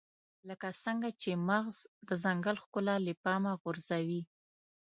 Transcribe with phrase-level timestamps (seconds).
[0.49, 4.21] لکه څنګه چې مغز د ځنګل ښکلا له پامه غورځوي.